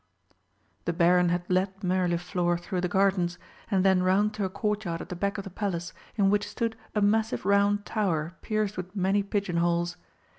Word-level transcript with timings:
The 0.85 0.93
Baron 0.93 1.29
had 1.29 1.47
led 1.47 1.81
Mirliflor 1.83 2.57
through 2.59 2.81
the 2.81 2.87
Gardens, 2.87 3.37
and 3.69 3.85
then 3.85 4.01
round 4.01 4.33
to 4.33 4.45
a 4.45 4.49
Courtyard 4.49 4.99
at 4.99 5.09
the 5.09 5.15
back 5.15 5.37
of 5.37 5.43
the 5.43 5.51
Palace 5.51 5.93
in 6.15 6.31
which 6.31 6.49
stood 6.49 6.75
a 6.95 7.01
massive 7.03 7.45
round 7.45 7.85
tower 7.85 8.35
pierced 8.41 8.77
with 8.77 8.95
many 8.95 9.21
pigeon 9.21 9.57
holes. 9.57 9.97